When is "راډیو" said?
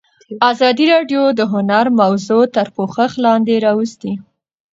0.93-1.21